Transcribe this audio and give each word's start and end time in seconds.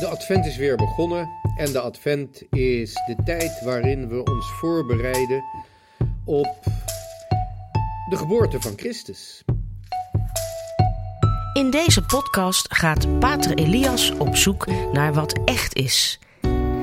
De 0.00 0.06
advent 0.06 0.46
is 0.46 0.56
weer 0.56 0.76
begonnen 0.76 1.28
en 1.56 1.72
de 1.72 1.80
advent 1.80 2.42
is 2.50 2.92
de 2.92 3.16
tijd 3.24 3.60
waarin 3.64 4.08
we 4.08 4.24
ons 4.24 4.46
voorbereiden 4.50 5.44
op 6.24 6.56
de 8.08 8.16
geboorte 8.16 8.60
van 8.60 8.72
Christus. 8.76 9.44
In 11.52 11.70
deze 11.70 12.02
podcast 12.02 12.74
gaat 12.74 13.18
Pater 13.18 13.54
Elias 13.54 14.10
op 14.10 14.36
zoek 14.36 14.66
naar 14.92 15.14
wat 15.14 15.40
echt 15.44 15.74
is. 15.74 16.18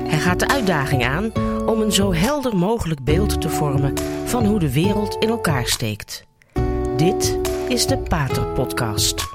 Hij 0.06 0.18
gaat 0.18 0.40
de 0.40 0.48
uitdaging 0.48 1.04
aan 1.04 1.32
om 1.66 1.80
een 1.80 1.92
zo 1.92 2.12
helder 2.12 2.56
mogelijk 2.56 3.04
beeld 3.04 3.40
te 3.40 3.48
vormen 3.48 3.94
van 4.24 4.44
hoe 4.44 4.58
de 4.58 4.72
wereld 4.72 5.16
in 5.16 5.28
elkaar 5.28 5.66
steekt. 5.66 6.24
Dit 6.96 7.38
is 7.68 7.86
de 7.86 7.98
Pater 7.98 8.46
Podcast. 8.46 9.33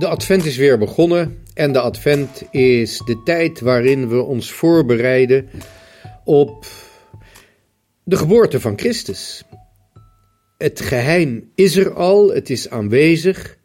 De 0.00 0.08
advent 0.08 0.44
is 0.44 0.56
weer 0.56 0.78
begonnen 0.78 1.44
en 1.54 1.72
de 1.72 1.80
advent 1.80 2.42
is 2.50 2.98
de 2.98 3.22
tijd 3.24 3.60
waarin 3.60 4.08
we 4.08 4.22
ons 4.22 4.52
voorbereiden 4.52 5.48
op 6.24 6.66
de 8.04 8.16
geboorte 8.16 8.60
van 8.60 8.78
Christus. 8.78 9.44
Het 10.58 10.80
geheim 10.80 11.50
is 11.54 11.76
er 11.76 11.92
al, 11.94 12.28
het 12.28 12.50
is 12.50 12.70
aanwezig, 12.70 13.58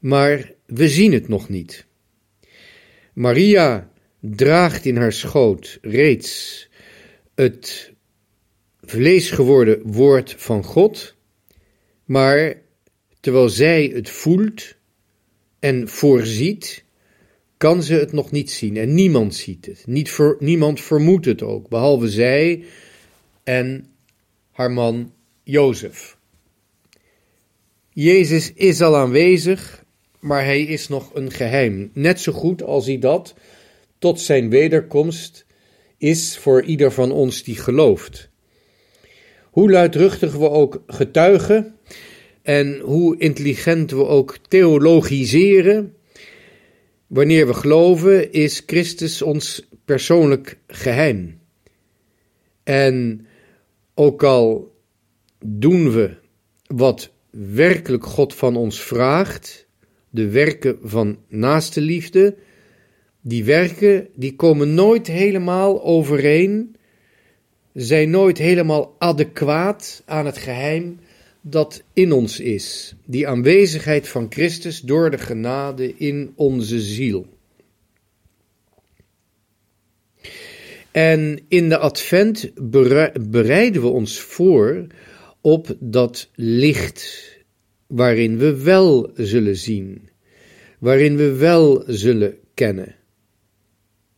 maar 0.00 0.52
we 0.66 0.88
zien 0.88 1.12
het 1.12 1.28
nog 1.28 1.48
niet. 1.48 1.86
Maria 3.12 3.90
draagt 4.20 4.84
in 4.84 4.96
haar 4.96 5.12
schoot 5.12 5.78
reeds 5.82 6.68
het 7.34 7.92
vlees 8.80 9.30
geworden 9.30 9.80
woord 9.84 10.34
van 10.38 10.64
God, 10.64 11.14
maar 12.04 12.54
terwijl 13.20 13.48
zij 13.48 13.90
het 13.94 14.10
voelt 14.10 14.78
en 15.60 15.88
voorziet, 15.88 16.84
kan 17.56 17.82
ze 17.82 17.94
het 17.94 18.12
nog 18.12 18.30
niet 18.30 18.50
zien 18.50 18.76
en 18.76 18.94
niemand 18.94 19.34
ziet 19.34 19.66
het. 19.66 19.82
Niet 19.86 20.18
niemand 20.38 20.80
vermoedt 20.80 21.26
het 21.26 21.42
ook, 21.42 21.68
behalve 21.68 22.08
zij 22.08 22.64
en 23.42 23.86
haar 24.50 24.70
man 24.70 25.12
Jozef. 25.42 26.18
Jezus 27.92 28.52
is 28.52 28.80
al 28.80 28.96
aanwezig, 28.96 29.84
maar 30.20 30.44
hij 30.44 30.62
is 30.62 30.88
nog 30.88 31.14
een 31.14 31.30
geheim. 31.30 31.90
Net 31.94 32.20
zo 32.20 32.32
goed 32.32 32.62
als 32.62 32.86
hij 32.86 32.98
dat 32.98 33.34
tot 33.98 34.20
zijn 34.20 34.50
wederkomst 34.50 35.46
is 35.98 36.38
voor 36.38 36.62
ieder 36.62 36.92
van 36.92 37.12
ons 37.12 37.42
die 37.42 37.56
gelooft. 37.56 38.28
Hoe 39.50 39.70
luidruchtig 39.70 40.32
we 40.32 40.50
ook 40.50 40.82
getuigen 40.86 41.74
en 42.42 42.78
hoe 42.78 43.18
intelligent 43.18 43.90
we 43.90 44.06
ook 44.06 44.38
theologiseren, 44.48 45.94
wanneer 47.06 47.46
we 47.46 47.54
geloven, 47.54 48.32
is 48.32 48.62
Christus 48.66 49.22
ons 49.22 49.68
persoonlijk 49.84 50.58
geheim. 50.66 51.40
En 52.62 53.26
ook 53.94 54.22
al 54.22 54.74
doen 55.44 55.92
we 55.92 56.14
wat 56.66 57.10
werkelijk 57.30 58.06
God 58.06 58.34
van 58.34 58.56
ons 58.56 58.80
vraagt, 58.80 59.66
de 60.10 60.28
werken 60.28 60.78
van 60.82 61.18
naaste 61.28 61.80
liefde, 61.80 62.36
die 63.20 63.44
werken 63.44 64.08
die 64.14 64.36
komen 64.36 64.74
nooit 64.74 65.06
helemaal 65.06 65.82
overeen, 65.82 66.76
zijn 67.72 68.10
nooit 68.10 68.38
helemaal 68.38 68.94
adequaat 68.98 70.02
aan 70.06 70.26
het 70.26 70.38
geheim 70.38 70.98
dat 71.40 71.82
in 71.92 72.12
ons 72.12 72.40
is, 72.40 72.94
die 73.04 73.28
aanwezigheid 73.28 74.08
van 74.08 74.26
Christus 74.30 74.80
door 74.80 75.10
de 75.10 75.18
genade 75.18 75.94
in 75.96 76.32
onze 76.34 76.80
ziel. 76.80 77.26
En 80.90 81.40
in 81.48 81.68
de 81.68 81.78
advent 81.78 82.50
bereiden 83.30 83.82
we 83.82 83.88
ons 83.88 84.20
voor 84.20 84.86
op 85.40 85.76
dat 85.78 86.28
licht 86.34 87.28
waarin 87.86 88.38
we 88.38 88.62
wel 88.62 89.10
zullen 89.14 89.56
zien, 89.56 90.08
waarin 90.78 91.16
we 91.16 91.32
wel 91.32 91.84
zullen 91.86 92.38
kennen. 92.54 92.94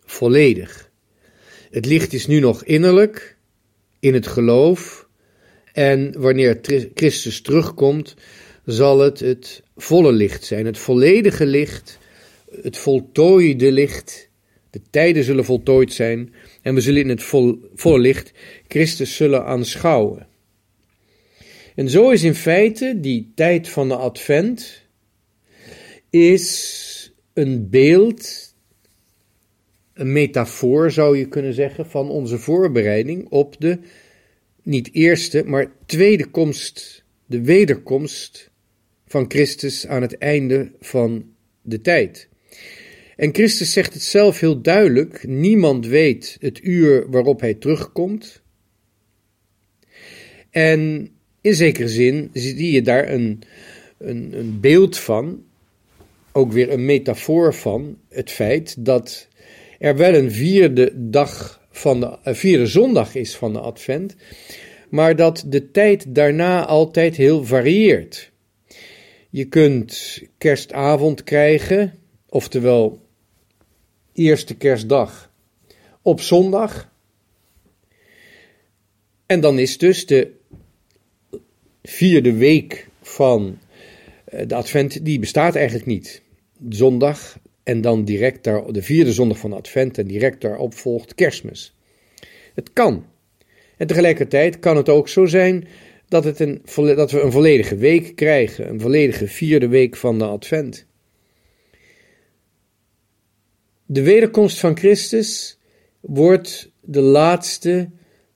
Volledig. 0.05 0.91
Het 1.71 1.87
licht 1.87 2.13
is 2.13 2.27
nu 2.27 2.41
nog 2.41 2.65
innerlijk, 2.65 3.37
in 4.01 4.15
het 4.15 4.27
geloof, 4.27 5.02
en 5.73 6.21
wanneer 6.21 6.59
Christus 6.95 7.41
terugkomt, 7.41 8.15
zal 8.65 8.99
het 8.99 9.21
het 9.21 9.63
volle 9.77 10.13
licht 10.13 10.45
zijn, 10.45 10.67
het 10.67 10.79
volledige 10.79 11.47
licht, 11.47 11.99
het 12.63 12.77
voltooide 12.77 13.73
licht. 13.73 14.31
De 14.71 14.81
tijden 14.91 15.25
zullen 15.25 15.45
voltooid 15.45 15.93
zijn 15.93 16.35
en 16.63 16.75
we 16.75 16.81
zullen 16.81 17.01
in 17.01 17.09
het 17.09 17.23
volle 17.75 17.99
licht 17.99 18.33
Christus 18.69 19.17
zullen 19.17 19.45
aanschouwen. 19.45 20.27
En 21.75 21.91
zo 21.91 22.11
is 22.11 22.23
in 22.23 22.35
feite 22.35 22.99
die 23.01 23.33
tijd 23.35 23.69
van 23.69 23.89
de 23.89 23.97
advent 23.97 24.83
is 26.11 27.13
een 27.33 27.71
beeld, 27.71 28.55
een 29.95 30.13
metafoor 30.13 30.91
zou 30.91 31.19
je 31.19 31.29
kunnen 31.29 31.55
zeggen, 31.55 31.87
van 31.87 32.11
onze 32.11 32.39
voorbereiding 32.39 33.29
op 33.29 33.57
de 33.59 33.79
niet 34.63 34.89
eerste, 34.93 35.43
maar 35.47 35.73
tweede 35.87 36.27
komst, 36.27 37.05
de 37.27 37.43
wederkomst 37.43 38.51
van 39.07 39.25
Christus 39.29 39.87
aan 39.87 40.03
het 40.03 40.19
einde 40.19 40.71
van 40.81 41.25
de 41.63 41.81
tijd. 41.81 42.29
En 43.17 43.35
Christus 43.35 43.73
zegt 43.73 43.93
het 43.93 44.03
zelf 44.03 44.41
heel 44.41 44.61
duidelijk: 44.61 45.27
niemand 45.27 45.87
weet 45.87 46.37
het 46.41 46.65
uur 46.65 47.11
waarop 47.11 47.41
hij 47.41 47.55
terugkomt. 47.55 48.43
En 50.51 51.11
in 51.41 51.55
zekere 51.55 51.89
zin 51.89 52.31
zie 52.33 52.73
je 52.73 52.83
daar 52.83 53.09
een, 53.09 53.43
een, 53.99 54.33
een 54.39 54.61
beeld 54.61 54.99
van, 54.99 55.45
ook 56.33 56.53
weer 56.53 56.71
een 56.73 56.85
metafoor 56.85 57.55
van 57.55 57.99
het 58.09 58.31
feit 58.31 58.85
dat 58.85 59.29
er 59.79 59.97
wel 59.97 60.15
een 60.15 60.31
vierde 60.31 60.93
dag 60.95 61.62
van 61.73 62.01
de 62.01 62.19
uh, 62.25 62.35
vierde 62.35 62.67
zondag 62.67 63.15
is 63.15 63.37
van 63.37 63.53
de 63.53 63.61
Advent, 63.61 64.17
maar 64.89 65.17
dat 65.17 65.45
de 65.47 65.71
tijd 65.71 66.15
daarna 66.15 66.67
altijd 66.67 67.17
heel 67.17 67.45
varieert. 67.45 68.31
Je 69.31 69.45
kunt 69.45 70.23
kerstavond 70.39 71.25
krijgen, 71.25 71.95
oftewel 72.29 73.01
eerste 74.13 74.55
kerstdag, 74.55 75.33
op 76.03 76.21
zondag. 76.21 76.91
En 79.27 79.41
dan 79.41 79.59
is 79.59 79.79
dus 79.79 80.07
de 80.07 80.31
vierde 81.83 82.33
week 82.33 82.89
van 83.03 83.59
eh, 84.25 84.49
de 84.49 84.55
Advent, 84.55 85.05
die 85.05 85.19
bestaat 85.19 85.55
eigenlijk 85.55 85.87
niet. 85.87 86.23
Zondag 86.69 87.39
en 87.63 87.81
dan 87.81 88.05
direct 88.05 88.45
daar, 88.45 88.73
de 88.73 88.83
vierde 88.83 89.13
zondag 89.13 89.39
van 89.39 89.53
Advent 89.53 89.99
en 89.99 90.07
direct 90.07 90.41
daarop 90.41 90.75
volgt 90.75 91.15
Kerstmis. 91.15 91.75
Het 92.55 92.73
kan. 92.73 93.07
En 93.77 93.87
tegelijkertijd 93.87 94.59
kan 94.59 94.77
het 94.77 94.89
ook 94.89 95.09
zo 95.09 95.27
zijn 95.27 95.69
dat, 96.09 96.25
het 96.25 96.41
een, 96.41 96.63
dat 96.75 97.11
we 97.11 97.21
een 97.21 97.33
volledige 97.33 97.77
week 97.77 98.17
krijgen, 98.17 98.69
een 98.69 98.81
volledige 98.81 99.29
vierde 99.29 99.69
week 99.69 99.97
van 99.97 100.19
de 100.19 100.25
Advent. 100.25 100.87
De 103.87 104.03
wederkomst 104.03 104.61
van 104.61 104.77
Christus 104.77 105.59
wordt 106.01 106.73
de 106.81 107.01
laatste 107.01 107.91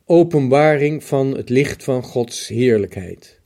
openbaring 0.04 1.04
van 1.04 1.36
het 1.36 1.48
licht 1.48 1.84
van 1.84 2.02
Gods 2.02 2.48
heerlijkheid. 2.48 3.40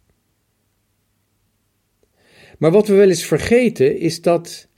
Maar 2.58 2.70
wat 2.70 2.88
we 2.88 2.94
wel 2.94 3.08
eens 3.08 3.24
vergeten 3.24 3.98
is 3.98 4.22
dat 4.22 4.68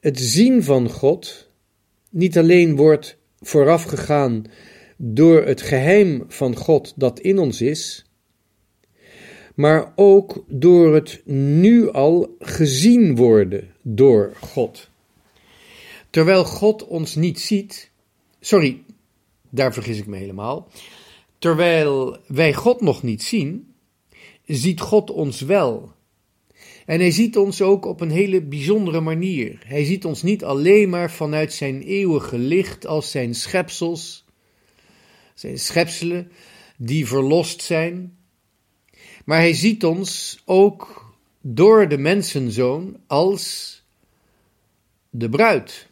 het 0.00 0.20
zien 0.20 0.62
van 0.62 0.90
God 0.90 1.48
niet 2.10 2.38
alleen 2.38 2.76
wordt 2.76 3.16
voorafgegaan 3.40 4.44
door 4.96 5.42
het 5.42 5.62
geheim 5.62 6.24
van 6.28 6.56
God 6.56 6.92
dat 6.96 7.20
in 7.20 7.38
ons 7.38 7.60
is, 7.60 8.04
maar 9.54 9.92
ook 9.96 10.44
door 10.48 10.94
het 10.94 11.22
nu 11.24 11.90
al 11.90 12.36
gezien 12.38 13.16
worden 13.16 13.74
door 13.82 14.36
God. 14.40 14.88
Terwijl 16.10 16.44
God 16.44 16.86
ons 16.86 17.14
niet 17.14 17.40
ziet, 17.40 17.90
sorry, 18.40 18.82
daar 19.50 19.72
vergis 19.72 19.98
ik 19.98 20.06
me 20.06 20.16
helemaal. 20.16 20.68
Terwijl 21.38 22.18
wij 22.26 22.54
God 22.54 22.80
nog 22.80 23.02
niet 23.02 23.22
zien, 23.22 23.74
ziet 24.46 24.80
God 24.80 25.10
ons 25.10 25.40
wel. 25.40 25.92
En 26.90 27.00
hij 27.00 27.10
ziet 27.10 27.36
ons 27.36 27.62
ook 27.62 27.84
op 27.84 28.00
een 28.00 28.10
hele 28.10 28.42
bijzondere 28.42 29.00
manier. 29.00 29.62
Hij 29.64 29.84
ziet 29.84 30.04
ons 30.04 30.22
niet 30.22 30.44
alleen 30.44 30.88
maar 30.88 31.10
vanuit 31.10 31.52
zijn 31.52 31.82
eeuwige 31.82 32.38
licht 32.38 32.86
als 32.86 33.10
zijn 33.10 33.34
schepsels, 33.34 34.24
zijn 35.34 35.58
schepselen 35.58 36.32
die 36.76 37.06
verlost 37.06 37.62
zijn, 37.62 38.18
maar 39.24 39.38
hij 39.38 39.54
ziet 39.54 39.84
ons 39.84 40.42
ook 40.44 41.14
door 41.40 41.88
de 41.88 41.98
mensenzoon 41.98 42.96
als 43.06 43.74
de 45.10 45.28
bruid. 45.28 45.88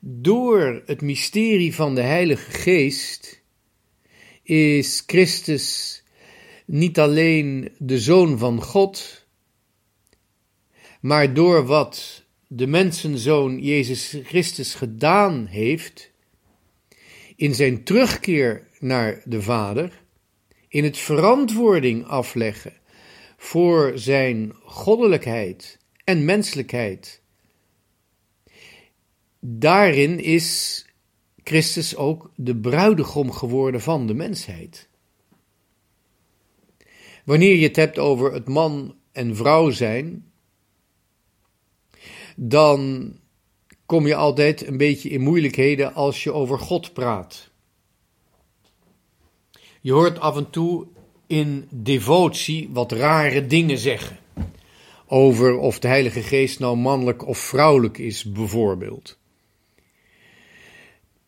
Door 0.00 0.82
het 0.86 1.00
mysterie 1.00 1.74
van 1.74 1.94
de 1.94 2.02
Heilige 2.02 2.50
Geest 2.50 3.42
is 4.42 5.02
Christus 5.06 6.02
niet 6.66 6.98
alleen 6.98 7.72
de 7.78 7.98
Zoon 7.98 8.38
van 8.38 8.62
God, 8.62 9.21
maar 11.02 11.34
door 11.34 11.66
wat 11.66 12.24
de 12.46 12.66
mensenzoon 12.66 13.58
Jezus 13.58 14.16
Christus 14.22 14.74
gedaan 14.74 15.46
heeft, 15.46 16.10
in 17.36 17.54
zijn 17.54 17.84
terugkeer 17.84 18.68
naar 18.78 19.22
de 19.24 19.42
Vader, 19.42 20.02
in 20.68 20.84
het 20.84 20.98
verantwoording 20.98 22.06
afleggen 22.06 22.72
voor 23.36 23.92
zijn 23.94 24.52
goddelijkheid 24.64 25.78
en 26.04 26.24
menselijkheid. 26.24 27.22
Daarin 29.40 30.20
is 30.20 30.84
Christus 31.44 31.96
ook 31.96 32.30
de 32.36 32.56
bruidegom 32.56 33.30
geworden 33.30 33.80
van 33.80 34.06
de 34.06 34.14
mensheid. 34.14 34.88
Wanneer 37.24 37.56
je 37.56 37.66
het 37.66 37.76
hebt 37.76 37.98
over 37.98 38.32
het 38.32 38.48
man 38.48 38.96
en 39.12 39.36
vrouw 39.36 39.70
zijn, 39.70 40.31
dan 42.36 43.12
kom 43.86 44.06
je 44.06 44.14
altijd 44.14 44.66
een 44.66 44.76
beetje 44.76 45.08
in 45.08 45.20
moeilijkheden 45.20 45.94
als 45.94 46.22
je 46.22 46.32
over 46.32 46.58
God 46.58 46.92
praat. 46.92 47.50
Je 49.80 49.92
hoort 49.92 50.18
af 50.18 50.36
en 50.36 50.50
toe 50.50 50.86
in 51.26 51.68
devotie 51.70 52.68
wat 52.72 52.92
rare 52.92 53.46
dingen 53.46 53.78
zeggen. 53.78 54.18
Over 55.06 55.56
of 55.58 55.78
de 55.78 55.88
Heilige 55.88 56.22
Geest 56.22 56.58
nou 56.58 56.76
mannelijk 56.76 57.26
of 57.26 57.38
vrouwelijk 57.38 57.98
is, 57.98 58.24
bijvoorbeeld. 58.24 59.18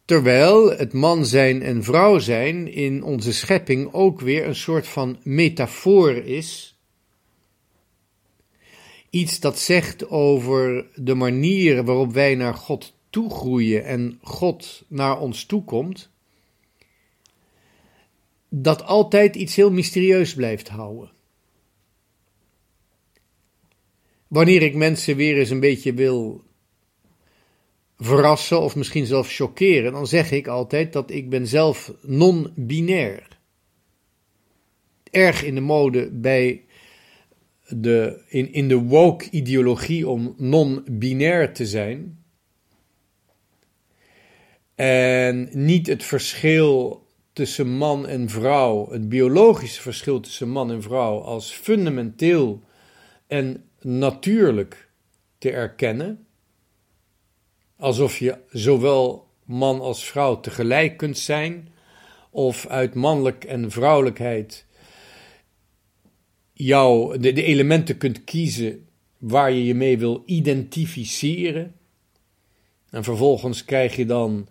Terwijl 0.04 0.70
het 0.70 0.92
man 0.92 1.26
zijn 1.26 1.62
en 1.62 1.84
vrouw 1.84 2.18
zijn 2.18 2.72
in 2.72 3.02
onze 3.02 3.32
schepping 3.32 3.92
ook 3.92 4.20
weer 4.20 4.46
een 4.46 4.54
soort 4.54 4.86
van 4.86 5.18
metafoor 5.22 6.12
is. 6.12 6.73
Iets 9.14 9.40
dat 9.40 9.58
zegt 9.58 10.08
over 10.08 10.86
de 10.94 11.14
manier 11.14 11.84
waarop 11.84 12.12
wij 12.12 12.34
naar 12.34 12.54
God 12.54 12.94
toegroeien 13.10 13.84
en 13.84 14.18
God 14.22 14.84
naar 14.88 15.20
ons 15.20 15.44
toekomt 15.44 16.10
dat 18.48 18.82
altijd 18.82 19.36
iets 19.36 19.56
heel 19.56 19.70
mysterieus 19.70 20.34
blijft 20.34 20.68
houden. 20.68 21.12
Wanneer 24.28 24.62
ik 24.62 24.74
mensen 24.74 25.16
weer 25.16 25.38
eens 25.38 25.50
een 25.50 25.60
beetje 25.60 25.94
wil 25.94 26.42
verrassen 27.98 28.60
of 28.60 28.76
misschien 28.76 29.06
zelfs 29.06 29.36
chockeren, 29.36 29.92
dan 29.92 30.06
zeg 30.06 30.30
ik 30.30 30.46
altijd 30.46 30.92
dat 30.92 31.10
ik 31.10 31.30
ben 31.30 31.46
zelf 31.46 31.92
non-binair. 32.02 33.38
Erg 35.10 35.44
in 35.44 35.54
de 35.54 35.60
mode 35.60 36.10
bij 36.10 36.64
de, 37.80 38.22
in, 38.28 38.52
in 38.52 38.68
de 38.68 38.78
woke-ideologie 38.78 40.08
om 40.08 40.34
non-binair 40.36 41.52
te 41.52 41.66
zijn. 41.66 42.24
En 44.74 45.48
niet 45.52 45.86
het 45.86 46.04
verschil 46.04 47.06
tussen 47.32 47.76
man 47.76 48.06
en 48.06 48.28
vrouw, 48.28 48.90
het 48.90 49.08
biologische 49.08 49.80
verschil 49.80 50.20
tussen 50.20 50.48
man 50.48 50.70
en 50.70 50.82
vrouw, 50.82 51.20
als 51.20 51.52
fundamenteel 51.52 52.62
en 53.26 53.64
natuurlijk 53.80 54.88
te 55.38 55.50
erkennen. 55.50 56.26
Alsof 57.76 58.18
je 58.18 58.38
zowel 58.50 59.28
man 59.44 59.80
als 59.80 60.04
vrouw 60.04 60.40
tegelijk 60.40 60.96
kunt 60.96 61.18
zijn, 61.18 61.68
of 62.30 62.66
uit 62.66 62.94
mannelijk 62.94 63.44
en 63.44 63.70
vrouwelijkheid 63.70 64.66
jou 66.54 67.18
de, 67.18 67.42
elementen 67.42 67.98
kunt 67.98 68.24
kiezen 68.24 68.86
waar 69.18 69.52
je 69.52 69.64
je 69.64 69.74
mee 69.74 69.98
wil 69.98 70.22
identificeren. 70.26 71.74
En 72.90 73.04
vervolgens 73.04 73.64
krijg 73.64 73.96
je 73.96 74.06
dan 74.06 74.48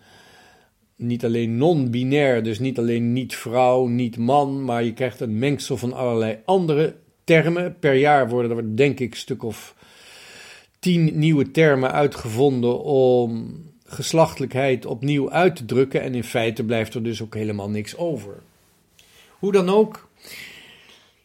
niet 0.95 1.25
alleen 1.25 1.57
non-binair, 1.57 2.44
dus 2.44 2.59
niet 2.59 2.77
alleen 2.77 3.13
niet 3.13 3.35
vrouw, 3.35 3.85
niet 3.85 4.17
man, 4.17 4.65
maar 4.65 4.83
je 4.83 4.94
krijgt 4.94 5.19
een 5.19 5.39
mengsel 5.39 5.77
van 5.77 5.94
allerlei 5.94 6.39
andere 6.45 6.95
termen. 7.23 7.79
Per 7.79 7.94
jaar 7.94 8.29
worden 8.29 8.57
er 8.57 8.75
denk 8.75 9.00
ik 9.00 9.15
stuk 9.15 9.44
of 9.44 9.75
tien 10.79 11.19
nieuwe 11.19 11.51
termen 11.51 11.91
uitgevonden 11.91 12.83
om 12.83 13.61
geslachtelijkheid 13.85 14.85
opnieuw 14.85 15.31
uit 15.31 15.55
te 15.55 15.65
drukken 15.65 16.01
en 16.01 16.15
in 16.15 16.23
feite 16.23 16.63
blijft 16.63 16.94
er 16.94 17.03
dus 17.03 17.21
ook 17.21 17.35
helemaal 17.35 17.69
niks 17.69 17.97
over. 17.97 18.35
Hoe 19.39 19.51
dan 19.51 19.69
ook, 19.69 20.09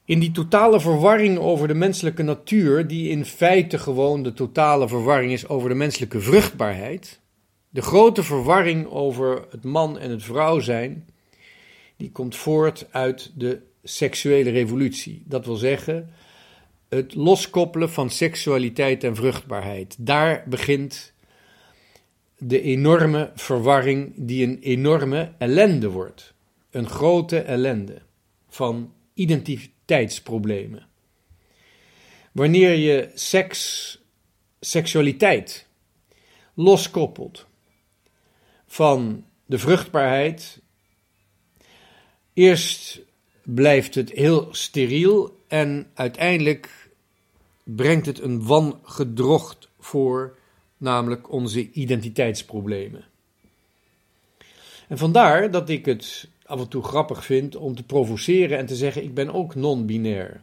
in 0.09 0.19
die 0.19 0.31
totale 0.31 0.81
verwarring 0.81 1.39
over 1.39 1.69
de 1.69 1.75
menselijke 1.75 2.23
natuur, 2.23 2.87
die 2.87 3.09
in 3.09 3.25
feite 3.25 3.79
gewoon 3.79 4.23
de 4.23 4.33
totale 4.33 4.89
verwarring 4.89 5.33
is 5.33 5.49
over 5.49 5.69
de 5.69 5.75
menselijke 5.75 6.21
vruchtbaarheid, 6.21 7.21
de 7.69 7.83
grote 7.83 8.23
verwarring 8.23 8.87
over 8.87 9.47
het 9.51 9.65
man 9.65 9.99
en 9.99 10.11
het 10.11 10.23
vrouw 10.23 10.59
zijn, 10.59 11.09
die 11.97 12.11
komt 12.11 12.37
voort 12.37 12.87
uit 12.91 13.33
de 13.35 13.61
seksuele 13.83 14.51
revolutie. 14.51 15.23
Dat 15.27 15.47
wil 15.47 15.57
zeggen, 15.57 16.11
het 16.89 17.15
loskoppelen 17.15 17.91
van 17.91 18.11
seksualiteit 18.11 19.05
en 19.05 19.17
vruchtbaarheid. 19.17 19.97
Daar 19.99 20.45
begint 20.47 21.13
de 22.39 22.61
enorme 22.61 23.31
verwarring 23.35 24.13
die 24.17 24.47
een 24.47 24.59
enorme 24.61 25.33
ellende 25.39 25.91
wordt. 25.91 26.35
Een 26.71 26.89
grote 26.89 27.39
ellende 27.39 28.03
van 28.49 28.93
identiteitsproblemen. 29.89 30.87
Wanneer 32.33 32.75
je 32.75 33.11
seks, 33.15 33.99
seksualiteit 34.61 35.67
loskoppelt 36.55 37.47
van 38.67 39.25
de 39.47 39.59
vruchtbaarheid. 39.59 40.61
Eerst 42.33 43.01
blijft 43.43 43.95
het 43.95 44.11
heel 44.11 44.49
steriel 44.51 45.45
en 45.49 45.91
uiteindelijk 45.95 46.91
brengt 47.65 48.07
het 48.07 48.21
een 48.21 48.47
wangedrocht 48.47 49.69
voor, 49.79 50.39
namelijk 50.77 51.33
onze 51.33 51.71
identiteitsproblemen. 51.71 53.05
En 54.89 54.99
vandaar 54.99 55.51
dat 55.51 55.69
ik 55.69 55.85
het 55.85 56.29
af 56.49 56.61
en 56.61 56.69
toe 56.69 56.83
grappig 56.83 57.25
vind 57.25 57.57
om 57.57 57.75
te 57.75 57.83
provoceren 57.83 58.59
en 58.59 58.67
te 58.67 58.77
zeggen: 58.77 59.03
ik 59.03 59.15
ben 59.15 59.35
ook 59.35 59.55
non-binair. 59.55 60.43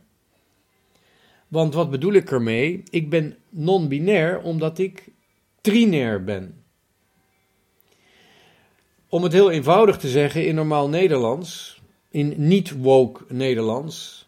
Want 1.48 1.74
wat 1.74 1.90
bedoel 1.90 2.14
ik 2.14 2.32
ermee? 2.32 2.84
Ik 2.90 3.10
ben 3.10 3.38
non-binair 3.50 4.42
omdat 4.42 4.78
ik 4.78 5.08
trinair 5.62 6.24
ben. 6.24 6.64
Om 9.10 9.24
het 9.24 9.34
heel 9.34 9.52
eenvoudig 9.52 9.98
te 9.98 10.08
zeggen 10.08 10.48
in 10.48 10.56
normaal 10.56 10.90
Nederlands, 10.90 11.82
in 12.10 12.34
niet-woke 12.38 13.24
Nederlands. 13.28 14.28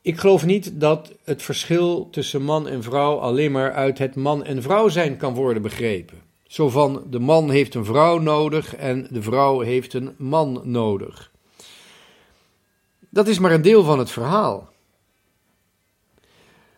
Ik 0.00 0.18
geloof 0.18 0.44
niet 0.44 0.80
dat 0.80 1.12
het 1.24 1.42
verschil 1.42 2.10
tussen 2.10 2.42
man 2.42 2.68
en 2.68 2.82
vrouw 2.82 3.16
alleen 3.16 3.52
maar 3.52 3.72
uit 3.72 3.98
het 3.98 4.14
man 4.14 4.44
en 4.44 4.62
vrouw 4.62 4.88
zijn 4.88 5.16
kan 5.16 5.34
worden 5.34 5.62
begrepen. 5.62 6.31
Zo 6.52 6.68
van 6.68 7.02
de 7.10 7.18
man 7.18 7.50
heeft 7.50 7.74
een 7.74 7.84
vrouw 7.84 8.18
nodig 8.18 8.76
en 8.76 9.06
de 9.10 9.22
vrouw 9.22 9.60
heeft 9.60 9.94
een 9.94 10.14
man 10.18 10.60
nodig. 10.64 11.30
Dat 13.08 13.28
is 13.28 13.38
maar 13.38 13.52
een 13.52 13.62
deel 13.62 13.84
van 13.84 13.98
het 13.98 14.10
verhaal. 14.10 14.72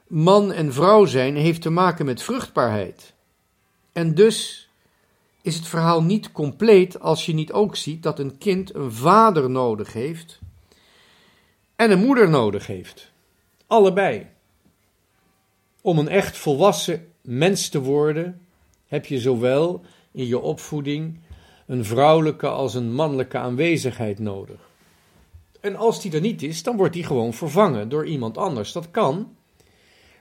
Man 0.07 0.53
en 0.53 0.73
vrouw 0.73 1.05
zijn 1.05 1.37
heeft 1.37 1.63
te 1.63 1.71
maken 1.71 2.05
met 2.05 2.23
vruchtbaarheid. 2.23 3.15
En 3.93 4.15
dus 4.15 4.69
is 5.43 5.55
het 5.55 5.67
verhaal 5.67 6.03
niet 6.03 6.33
compleet 6.33 7.01
als 7.01 7.27
je 7.27 7.35
niet 7.35 7.53
ook 7.53 7.77
ziet 7.77 8.03
dat 8.03 8.19
een 8.19 8.39
kind 8.39 8.75
een 8.75 8.93
vader 8.93 9.51
nodig 9.51 9.93
heeft 9.93 10.39
en 11.77 11.91
een 11.91 12.05
moeder 12.05 12.29
nodig 12.29 12.67
heeft. 12.67 13.11
Allebei. 13.67 14.27
Om 15.81 15.99
een 15.99 16.09
echt 16.09 16.37
volwassen 16.37 17.13
mens 17.21 17.69
te 17.69 17.81
worden, 17.81 18.44
heb 18.95 19.07
je 19.07 19.21
zowel 19.21 19.85
in 20.13 20.27
je 20.27 20.39
opvoeding 20.39 21.21
een 21.67 21.85
vrouwelijke 21.85 22.49
als 22.49 22.75
een 22.75 22.93
mannelijke 22.93 23.39
aanwezigheid 23.39 24.19
nodig. 24.19 24.71
En 25.61 25.77
als 25.77 26.03
die 26.03 26.13
er 26.13 26.21
niet 26.21 26.43
is, 26.43 26.63
dan 26.63 26.77
wordt 26.77 26.93
die 26.93 27.05
gewoon 27.05 27.35
vervangen 27.35 27.89
door 27.89 28.07
iemand 28.07 28.39
anders. 28.39 28.73
Dat 28.73 28.91
kan, 28.91 29.37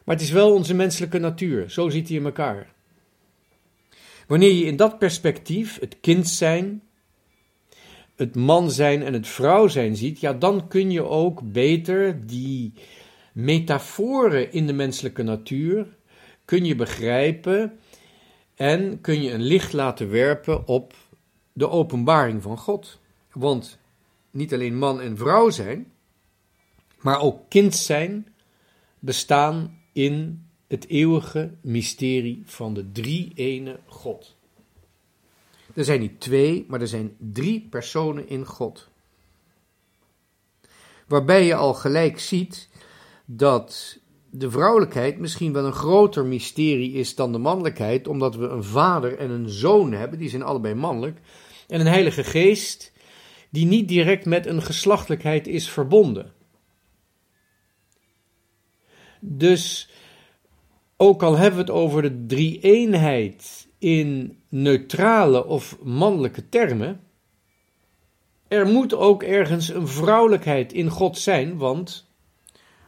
maar 0.03 0.15
het 0.15 0.23
is 0.23 0.31
wel 0.31 0.53
onze 0.53 0.73
menselijke 0.73 1.19
natuur. 1.19 1.69
Zo 1.69 1.89
zit 1.89 2.07
hij 2.07 2.17
in 2.17 2.25
elkaar. 2.25 2.73
Wanneer 4.27 4.51
je 4.51 4.65
in 4.65 4.75
dat 4.75 4.99
perspectief 4.99 5.79
het 5.79 5.97
kind 6.01 6.27
zijn, 6.27 6.81
het 8.15 8.35
man 8.35 8.71
zijn 8.71 9.03
en 9.03 9.13
het 9.13 9.27
vrouw 9.27 9.67
zijn 9.67 9.95
ziet, 9.95 10.19
ja, 10.19 10.33
dan 10.33 10.67
kun 10.67 10.91
je 10.91 11.03
ook 11.03 11.51
beter 11.51 12.27
die 12.27 12.73
metaforen 13.33 14.51
in 14.51 14.67
de 14.67 14.73
menselijke 14.73 15.23
natuur 15.23 15.87
kun 16.45 16.65
je 16.65 16.75
begrijpen 16.75 17.79
en 18.55 19.01
kun 19.01 19.21
je 19.21 19.31
een 19.31 19.43
licht 19.43 19.73
laten 19.73 20.09
werpen 20.09 20.67
op 20.67 20.93
de 21.53 21.69
openbaring 21.69 22.41
van 22.41 22.57
God. 22.57 22.99
Want 23.31 23.77
niet 24.31 24.53
alleen 24.53 24.77
man 24.77 25.01
en 25.01 25.17
vrouw 25.17 25.49
zijn, 25.49 25.91
maar 26.99 27.19
ook 27.19 27.49
kind 27.49 27.75
zijn, 27.75 28.27
bestaan 28.99 29.79
in 29.91 30.45
het 30.67 30.87
eeuwige 30.87 31.53
mysterie 31.61 32.41
van 32.45 32.73
de 32.73 32.91
drie-ene 32.91 33.79
God. 33.85 34.35
Er 35.73 35.83
zijn 35.83 35.99
niet 35.99 36.19
twee, 36.19 36.65
maar 36.67 36.81
er 36.81 36.87
zijn 36.87 37.15
drie 37.17 37.67
personen 37.69 38.27
in 38.27 38.45
God. 38.45 38.89
Waarbij 41.07 41.45
je 41.45 41.55
al 41.55 41.73
gelijk 41.73 42.19
ziet 42.19 42.69
dat 43.25 43.99
de 44.35 44.51
vrouwelijkheid 44.51 45.19
misschien 45.19 45.53
wel 45.53 45.65
een 45.65 45.73
groter 45.73 46.25
mysterie 46.25 46.93
is 46.93 47.15
dan 47.15 47.31
de 47.31 47.37
mannelijkheid, 47.37 48.07
omdat 48.07 48.35
we 48.35 48.47
een 48.47 48.63
vader 48.63 49.17
en 49.17 49.29
een 49.29 49.49
zoon 49.49 49.91
hebben, 49.91 50.19
die 50.19 50.29
zijn 50.29 50.43
allebei 50.43 50.73
mannelijk, 50.73 51.19
en 51.67 51.79
een 51.79 51.87
heilige 51.87 52.23
geest 52.23 52.91
die 53.49 53.65
niet 53.65 53.87
direct 53.87 54.25
met 54.25 54.45
een 54.45 54.61
geslachtelijkheid 54.61 55.47
is 55.47 55.69
verbonden. 55.69 56.33
Dus 59.19 59.89
ook 60.97 61.23
al 61.23 61.37
hebben 61.37 61.65
we 61.65 61.65
het 61.65 61.81
over 61.81 62.01
de 62.01 62.25
drie-eenheid 62.25 63.67
in 63.77 64.37
neutrale 64.49 65.45
of 65.45 65.77
mannelijke 65.83 66.49
termen, 66.49 67.01
er 68.47 68.67
moet 68.67 68.93
ook 68.93 69.23
ergens 69.23 69.69
een 69.69 69.87
vrouwelijkheid 69.87 70.73
in 70.73 70.89
God 70.89 71.17
zijn, 71.17 71.57
want 71.57 72.12